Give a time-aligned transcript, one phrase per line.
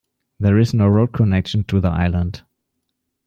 [0.39, 2.41] There is no road connection to the island.